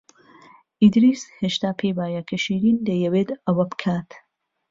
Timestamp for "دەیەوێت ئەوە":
2.87-3.63